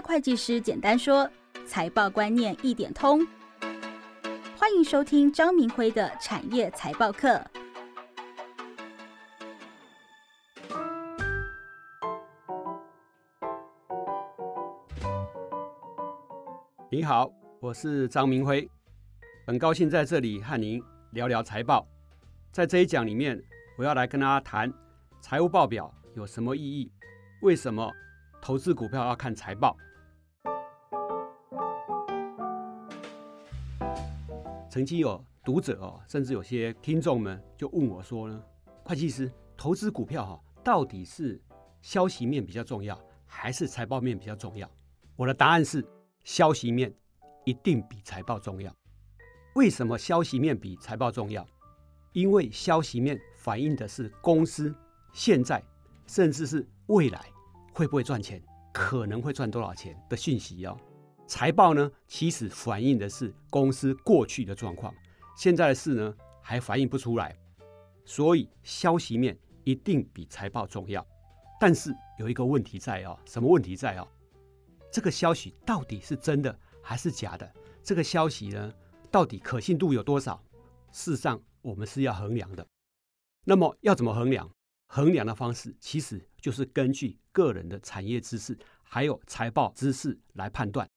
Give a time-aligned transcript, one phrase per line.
[0.00, 1.28] 会计师简单说，
[1.66, 3.26] 财报观念一点通。
[4.56, 7.42] 欢迎收听张明辉的产业财报课。
[16.90, 17.30] 您好，
[17.60, 18.68] 我是张明辉，
[19.46, 21.86] 很高兴在这里和您聊聊财报。
[22.52, 23.40] 在这一讲里面，
[23.76, 24.72] 我要来跟大家谈
[25.20, 26.90] 财务报表有什么意义，
[27.42, 27.92] 为什么
[28.40, 29.76] 投资股票要看财报。
[34.70, 38.42] 曾经有读者哦，甚至有些听众们就问我说呢
[38.84, 41.40] ：“会计师，投资股票哈，到底是
[41.80, 44.70] 消息面比较重要，还是财报面比较重要？”
[45.16, 45.84] 我的答案是。
[46.24, 46.92] 消息面
[47.46, 48.70] 一定比财报重要。
[49.54, 51.46] 为什么消息面比财报重要？
[52.12, 54.74] 因为消息面反映的是公司
[55.14, 55.62] 现在
[56.06, 57.24] 甚至是未来
[57.72, 58.42] 会不会赚钱，
[58.74, 60.76] 可能会赚多少钱的讯息哦。
[61.28, 64.92] 财报呢，其实反映的是公司过去的状况，
[65.36, 67.38] 现在的事呢还反映不出来。
[68.06, 71.06] 所以消息面一定比财报重要。
[71.60, 74.08] 但是有一个问题在哦，什么问题在哦？
[74.90, 77.52] 这个消息到底是真的还是假的？
[77.82, 78.72] 这个消息呢，
[79.10, 80.42] 到底可信度有多少？
[80.92, 82.66] 事实上，我们是要衡量的。
[83.44, 84.50] 那么要怎么衡量？
[84.86, 90.88] 衡量的方式其实就是根据个人的产业知识还有财报知识来判断。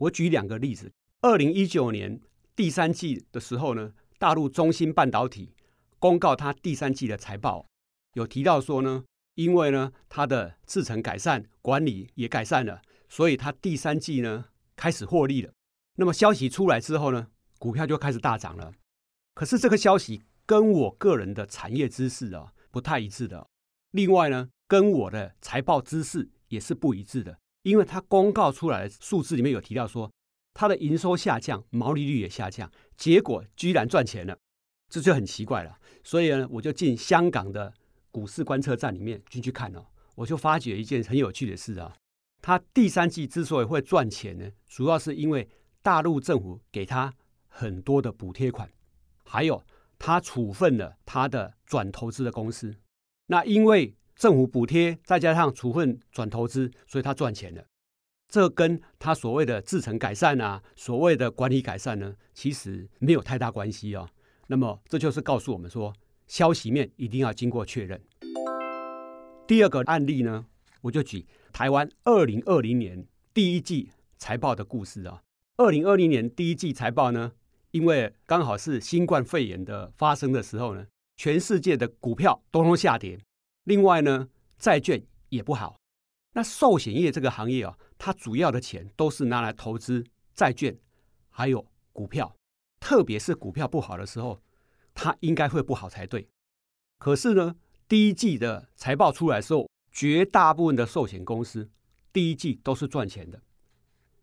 [0.00, 2.18] 我举两个例子：二零一九年
[2.56, 5.54] 第三季的时候呢，大陆中芯半导体
[5.98, 7.66] 公告它第三季的财报，
[8.14, 12.80] 有提到说呢，因为呢它的制程改善，管理也改善了。
[13.10, 15.52] 所以它第三季呢开始获利了。
[15.96, 17.28] 那么消息出来之后呢，
[17.58, 18.72] 股票就开始大涨了。
[19.34, 23.46] 可是这个消息跟我个人的产业知识啊不太一致的。
[23.90, 27.38] 另外呢，跟我的财报知识也是不一致的。
[27.62, 30.10] 因为它公告出来的数字里面有提到说，
[30.54, 34.36] 它的营收下降，毛利率也下降，结果居然赚钱了，
[34.88, 35.78] 这就很奇怪了。
[36.02, 37.72] 所以呢，我就进香港的
[38.10, 41.94] 股市观测站里面进去看哦，我就发觉一件很有趣的事啊。
[42.42, 45.46] 它第三季之所以会赚钱呢，主要是因为
[45.82, 47.12] 大陆政府给他
[47.48, 48.70] 很多的补贴款，
[49.24, 49.62] 还有
[49.98, 52.74] 他处分了他的转投资的公司。
[53.26, 57.64] 那因为政府补贴再加上处分转投资，所以他赚钱了。
[58.28, 64.06] 这跟他所谓的制程改善啊，所谓的管理改善呢，其实没有太大关系哦。
[64.48, 65.94] 那么这就是告诉我们说，
[66.26, 67.98] 消息面一定要经过确认。
[69.46, 70.44] 第二个案例呢，
[70.82, 71.26] 我就举。
[71.50, 73.88] 台湾二零二零年第一季
[74.18, 75.22] 财报的故事啊，
[75.56, 77.32] 二零二零年第一季财报呢，
[77.70, 80.86] 因为刚好是新冠肺炎的发生的时候呢，
[81.16, 83.18] 全世界的股票都通下跌。
[83.64, 84.28] 另外呢，
[84.58, 85.76] 债券也不好。
[86.32, 90.04] 那寿险业这个行业啊，它主要的钱都是拿来投资
[90.34, 90.78] 债券，
[91.28, 92.34] 还有股票。
[92.78, 94.40] 特别是股票不好的时候，
[94.94, 96.28] 它应该会不好才对。
[96.98, 97.56] 可是呢，
[97.86, 101.68] 第一季的财报出来的时候，绝大部分的寿险公司
[102.12, 103.42] 第一季都是赚钱的。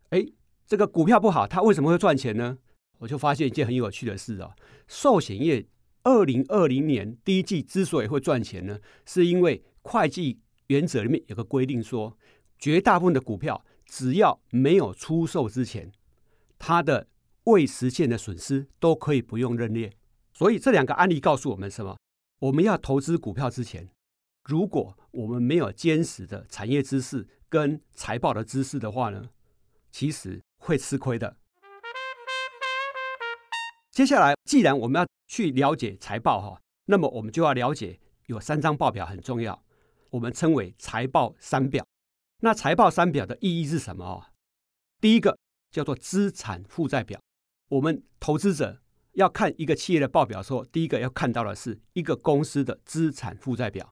[0.10, 0.26] 哎，
[0.66, 2.58] 这个股票不好，它为什么会赚钱呢？
[3.00, 4.56] 我就发现一件很有趣的事啊。
[4.88, 5.68] 寿险业
[6.08, 12.18] 二零二零年第一季之所以会赚钱呢，是因为会计原则里面有个规定说，
[12.58, 15.92] 绝大部分的股票只要没有出售之前，
[16.58, 17.10] 它的
[17.44, 19.92] 未实现的损失都可以不用认列。
[20.32, 21.98] 所以这两个案例告诉我们什么？
[22.40, 23.90] 我们要投资股票之前。
[24.46, 29.28] 如果我们没有坚实的产业知识跟财报的知识的话呢，
[29.92, 31.36] 其实会吃亏的。
[33.98, 39.60] 接下来，既然我们要去了解财报哈，那么我们就要了解有三张报表很重要，
[40.12, 41.84] 我们称为财报三表。
[42.42, 44.24] 那财报三表的意义是什么哦？
[45.02, 45.36] 第一个
[45.72, 47.20] 叫做资产负债表。
[47.70, 48.80] 我们投资者
[49.14, 53.92] 要看一个企业的报表的时候，第一个要看到的是一个公司的资产负债表。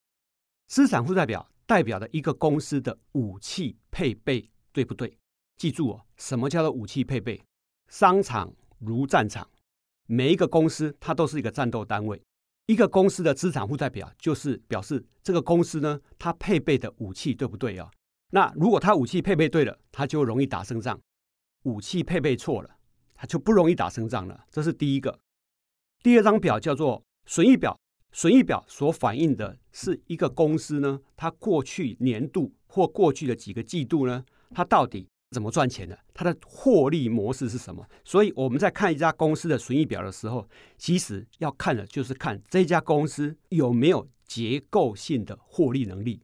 [0.68, 5.18] 资产负债表代表的一个公司的武器配备对不对？
[5.56, 7.42] 记住哦，什么叫做武器配备？
[7.88, 9.50] 商场如战场，
[10.06, 12.20] 每一个公司它都是一个战斗单位。
[12.66, 17.88] 一个公司的资产负债表就是表示这个公司呢，它配备的武器对不对啊？
[18.30, 20.96] 那如果它武器配备对了，它就容易打胜仗；
[21.62, 22.76] 武器配备错了，
[23.14, 24.44] 它就不容易打胜仗了。
[24.50, 25.18] 这是第一个。
[26.02, 27.78] 第二张表叫做损益表。
[28.12, 34.24] 损益表所反映的是一个公司呢，它过去年度或过去的几个季度呢，
[34.54, 35.98] 它到底怎么赚钱的？
[36.14, 37.86] 它的获利模式是什么？
[38.04, 46.22] 所以我们在看一家公司的损益表的时候，其实要看的就是看这家公司有没有结构性的获利能力。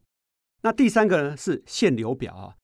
[0.63, 2.55] 那第三个呢是现流表啊，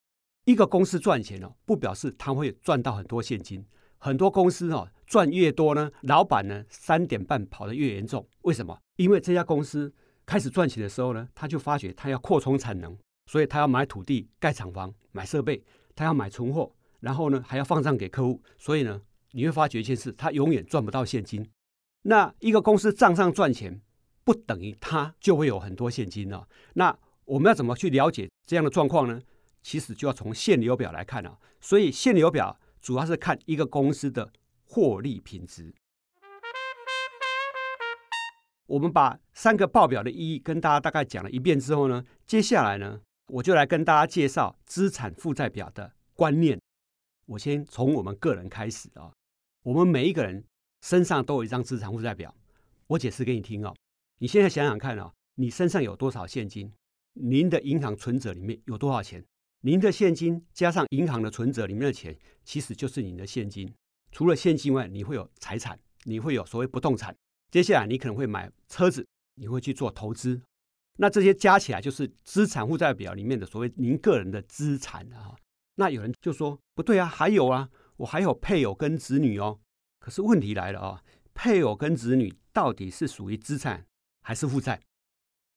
[0.45, 3.65] 一个公司赚钱哦，不表示他会赚到很多现金。
[4.01, 8.25] 很多公司哦，赚越多呢，老板呢三点半跑得越严重。
[8.43, 8.79] 为什么？
[8.95, 9.93] 因为这家公司
[10.25, 12.97] 开始赚钱的时候呢，他就发觉他要扩充产能，
[13.27, 15.61] 所以他要买土地、盖厂房、买设备，
[15.99, 18.41] 他要买存货，然后呢还要放账给客户。
[18.57, 19.03] 所以呢，
[19.33, 21.45] 你会发觉一件事，他永远赚不到现金。
[22.03, 23.81] 那一个公司账上赚钱，
[24.23, 26.47] 不等于他就会有很多现金了。
[26.75, 29.21] 那我们要怎么去了解这样的状况呢？
[29.61, 31.37] 其实就要从现流表来看啊。
[31.61, 32.59] 所以现流表。
[32.81, 34.33] 主要是看一个公司的
[34.65, 35.75] 获利品质。
[38.67, 46.59] 我们把三个报表的意义跟大家大概讲了一遍之后呢，接下来呢，我就来跟大家介绍资产负债表的观念。
[47.27, 49.13] 我先从我们个人开始啊，
[49.63, 50.43] 我们每一个人
[50.83, 52.35] 身上都有一张资产负债表。
[52.87, 53.75] 我解释给你听哦。
[54.19, 56.73] 你现在想想看啊，你身上有多少现金？
[57.13, 59.23] 您的银行存折里面有多少钱？
[59.61, 63.71] 您的现金加上银行的存折里面的钱，其实就是您的现金。
[64.11, 67.15] 除了现金外，你会有财产，你会有所谓不动产。
[67.51, 70.41] 接下来你可能会买车子，你会去做投资。
[70.99, 75.35] 那这些加起来就是资产负债表里面的所谓您个人的资产啊。
[75.77, 79.61] 那有人就说不对啊，还有啊，我还有配偶跟子女哦。
[79.99, 81.03] 可是问题来了啊，
[81.35, 83.87] 配偶跟子女到底是属于资产
[84.23, 84.81] 还是负债？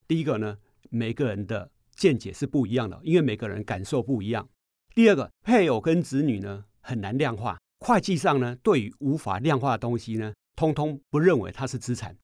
[0.08, 0.58] 第一个呢，
[0.90, 1.70] 每个人的。
[1.94, 4.48] 见解是不一样的，因为每个人感受不一样。
[4.94, 12.16] 第二个，配偶跟子女呢很难量化，会计上呢对于无法量化的东西呢，通通不认为它是资产。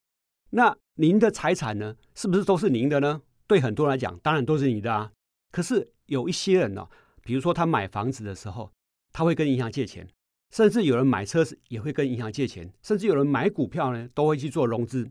[0.50, 3.22] 那您的财产呢，是不是都是您的呢？
[3.46, 5.12] 对很多人来讲，当然都是你的啊。
[5.52, 6.88] 可是有一些人呢，
[7.22, 8.72] 比如说他买房子的时候，
[9.12, 10.08] 他会跟银行借钱，
[10.50, 15.08] 甚至有人买车子也会跟银行借钱，甚至有人买股票呢都会去做融资。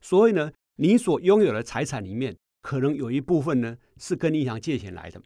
[0.00, 2.36] 所以呢，你所拥有的财产里面。
[2.62, 5.20] 可能有一部分呢是跟银行借钱来的，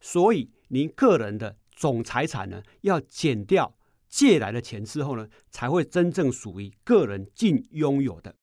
[0.00, 3.76] 所以您个人的总财产呢要减掉
[4.08, 8.34] 借来的钱之后呢，才会真正属于个人净拥有的。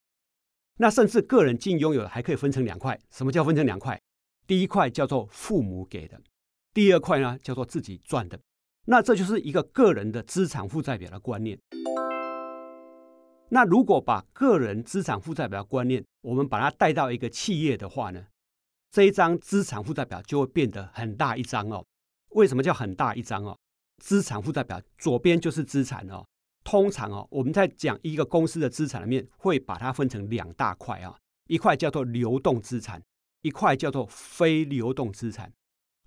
[0.78, 3.00] 那甚至个人净拥有的还可以分成两块。
[3.10, 4.00] 什么叫分成两块？
[4.46, 6.22] 第一块叫做父母给的，
[6.74, 8.40] 第二块呢叫做自己赚的。
[8.86, 11.60] 那这就是一个个人的资产负债表的观念。
[13.50, 18.28] 那如果把个人资产负债表的观念，我们把它带到一个企业的话呢，
[18.92, 21.84] 这一张资产负债表就会变得很大一张哦。
[22.30, 23.58] 为什么叫很大一张哦？
[24.04, 26.24] 资产负债表左边就是资产哦。
[26.68, 31.18] 通常哦，我们在讲一个公司的资产里面，会把它分成两大块啊，
[31.48, 33.02] 一块叫做流动资产，
[33.42, 35.54] 一块叫做非流动资产。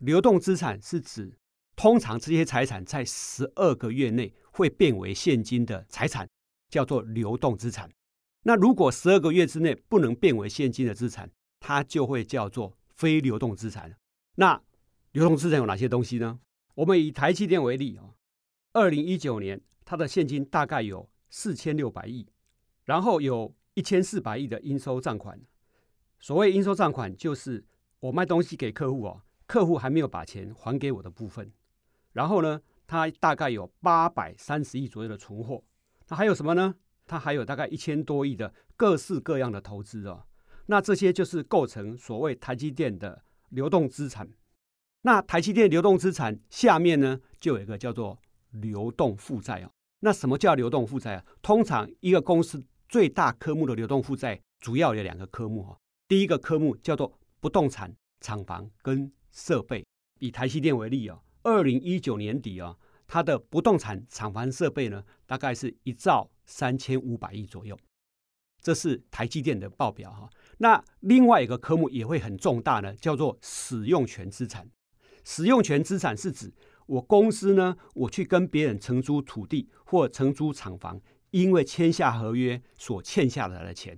[0.01, 1.39] 流动资产是指
[1.75, 6.29] 通常这些财产在十二个月内会变为现金的财产。
[6.71, 7.91] 叫做流动资产。
[8.45, 11.29] 那如果十二个月之内不能变为现金的资产，
[11.59, 13.93] 它就会叫做非流动资产。
[14.37, 14.63] 那
[15.11, 16.39] 流动资产有哪些东西呢？
[16.77, 18.15] 我们以台积电为例啊，
[18.73, 19.61] 二零一九年
[19.91, 22.25] 它的现金大概有四千六百亿，
[22.85, 25.37] 然后有一千四百亿的应收账款。
[26.21, 27.67] 所谓应收账款，就是
[27.99, 31.53] 我卖东西给客户哦，客户还没有把钱还给我的部分。
[32.13, 35.65] 然后呢，它大概有八百三十亿左右的存货。
[36.07, 36.77] 那还有什么呢？
[37.09, 40.23] 它还有大概一千多亿的各式各样的投资哦。
[40.67, 44.31] 那这些就是构成所谓台积电的流动资产。
[45.01, 48.21] 那台积电流动资产下面呢，就有一个叫做
[48.53, 49.73] 流动负债哦。
[50.01, 51.25] 那什么叫流动负债啊？
[51.41, 55.79] 通常一个公司最大科目的流动负债主要有两个科目哈。
[56.09, 59.85] 第一个科目叫做不动产、厂房跟设备。
[60.19, 62.77] 以台积电为例啊，二零一九年底啊。
[63.13, 67.77] 它的不动产厂房设备呢，大概是一兆三千五百亿左右，
[68.63, 70.31] 这是台积电的报表哈。
[70.59, 74.71] 那另外一个科目也会很重大呢，叫做使用权资产。
[75.25, 76.55] 使用权资产是指
[76.91, 83.97] 我公司呢，我去跟别人承租土地或承租厂房，因为签下合约所欠下来的钱。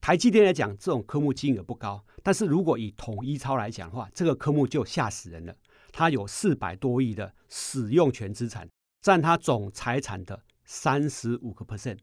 [0.00, 5.54] 台积电来讲，这种科目金额不高，但是如果以统一超来讲的话，这个科目就吓死人了。
[5.92, 8.68] 它有四百多亿的使用权资产，
[9.00, 11.98] 占它总财产的三十五个 percent，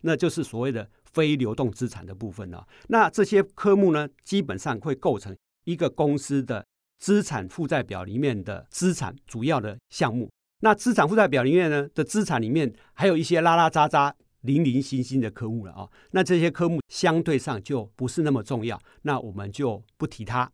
[0.00, 2.66] 那就是所谓的非流动资产的部分了。
[2.88, 6.66] 那这些科目呢，基本上会构成一个公司的
[7.00, 10.30] 资产负债表里面的资产主要的项目。
[10.60, 15.88] 那资产负债表里面呢的资产里面，还有一些拉拉杂杂、零零星星的科目了啊。
[16.10, 20.52] 那这些科目相对上就不是那么重要，那我们就不提它。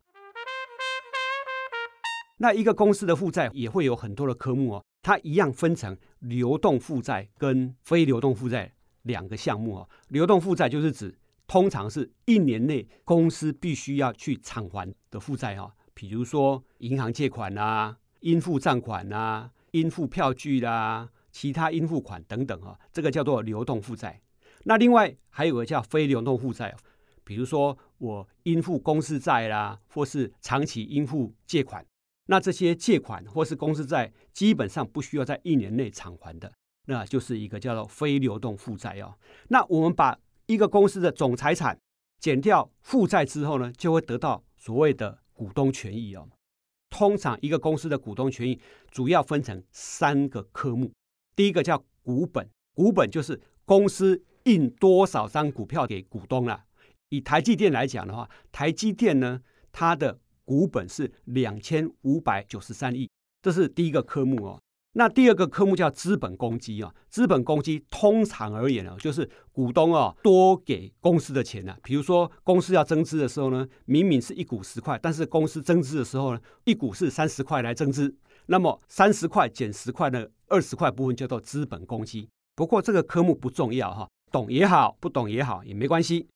[2.38, 8.72] 那一个公司的负债也会有很多的科目哦，它一样分成流动负债跟非流动负债
[9.02, 9.88] 两个项目哦。
[10.08, 24.20] 流动负债就是指通常是一年内公司必须要去偿还的负债哈，比如说银行借款啊、应付账款啦、应付票据啦、其他应付款等等哈，这个叫做流动负债。
[24.64, 26.76] 那另外还有个叫非流动负债，
[27.24, 31.82] 比如说我应付公司债啦，或是长期应付借款。
[32.26, 36.52] 那这些借款或是公司债基本上不需要在一年内偿还的，
[36.88, 39.14] 那就是一个叫做非流动负债哦。
[39.48, 41.78] 那我们把一个公司的总财产
[42.18, 46.26] 减掉负债之后呢，就会得到所谓的股东权益哦。
[46.88, 48.58] 通常一个公司的股东权益
[48.90, 50.90] 主要分成三个科目，
[51.34, 56.64] 第一个叫股本，股本就是公司印多少张股票给股东了。
[57.10, 63.10] 以台积电来讲的话，台积电呢，它的股本是两千五百九十三亿，
[63.42, 64.60] 这是第一个科目哦。
[64.98, 71.76] 那第二个科目叫资本公积啊，资本公积通常而言呢，就是股东啊多给公司的钱呢。
[71.82, 82.26] 比如说公司要增资的时候呢，明明是一股十块，但是公司增资的时候呢，一股是三十块来增资，那么三十块减十块呢二十块部分叫做资本公积。
[82.54, 86.26] 不过这个科目不重要哈，懂也好，不懂也好也没关系。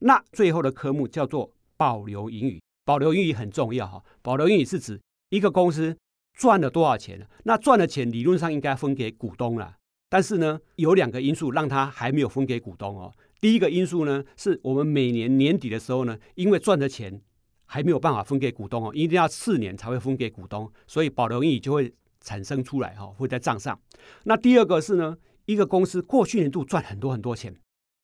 [0.00, 4.04] 那最后的科目叫做保留盈余，保留盈余很重要哈。
[4.20, 5.96] 保留盈余是指一个公司。
[6.34, 9.76] 赚了多少钱那赚的钱理论上应该分给股东了，
[10.08, 13.12] 但是呢，有两个因素让他还没有分给股东哦。
[13.40, 17.20] 第一个因素呢，是我们每年年底的时候呢，因为赚的钱
[17.66, 23.78] 还没有办法分给股东哦，一定要次年才会分给股东，所以保留盈余就会产生出来哈，会在账上。
[24.24, 27.54] 那第二个是呢，一个公司过去年度赚很多很多钱，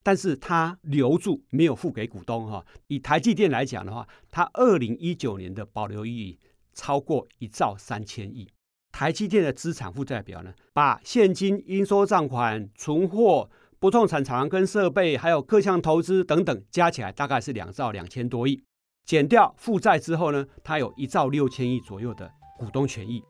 [0.02, 2.64] 但是他留住没有付给股东哈。
[2.86, 6.38] 以台积电来讲的话，它二零一九年的保留盈余。
[6.80, 8.48] 超过一兆三千亿，
[8.90, 10.54] 台积电的资产负债表呢？
[10.72, 18.64] 把现金、应收账款、存货、不动产厂跟设备，还有各项投资等等加起来，大概是两兆两千多亿。
[19.04, 23.22] 减掉负债之后呢，它有一兆六千亿左右的股东权益。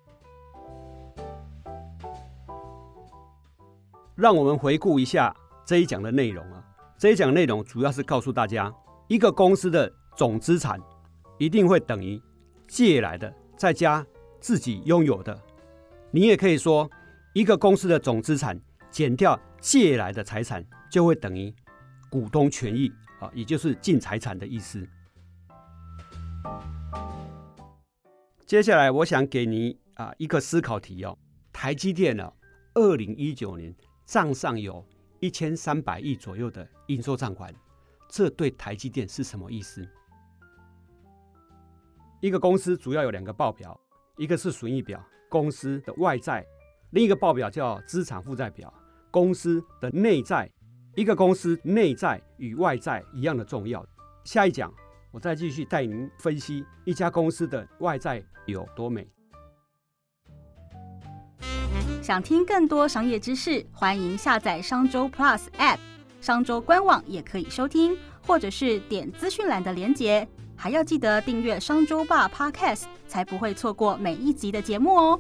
[4.15, 5.35] 让我们回顾一下
[5.67, 6.65] 这一讲的内容啊。
[6.97, 8.73] 这一讲内容主要是告诉大家，
[9.09, 10.81] 一个公司的总资产
[11.37, 12.23] 一定会等于。
[12.73, 14.07] 借来的再加
[14.41, 15.39] 自己拥有的，
[16.13, 16.91] 你也可以说，
[17.35, 18.59] 一个公司的总资产
[18.91, 21.55] 减掉借来的财产，就会等于
[22.11, 22.91] 股东权益
[23.21, 24.89] 啊，也就是净财产的意思。
[28.47, 31.19] 接下来，我想给你啊一个思考题哦：
[31.53, 32.33] 台积电呢，
[32.73, 33.75] 二零一九年
[34.07, 34.83] 账上有
[35.21, 37.55] 一千三百亿左右的应收账款，
[38.09, 39.87] 这对台积电是什么意思？
[42.21, 43.79] 一个公司主要有两个报表，
[44.19, 46.43] 一个是损益表，公司的外债；
[46.91, 48.73] 另一个报表叫资产负债表，
[49.11, 50.51] 公司的内债。
[50.97, 53.83] 一个公司内债与外债一样的重要。
[54.25, 54.71] 下一讲
[55.13, 59.09] 我再继续带您分析一家公司的外债有多美。
[62.03, 65.79] 想听更多商业知识，欢迎下载商周 Plus App，
[66.21, 67.97] 商周官网也可以收听，
[68.27, 70.29] 或者是点资讯栏的连结。
[70.63, 75.19] 还要记得订阅商周霸 Podcast，才不会错过每一集的节目哦。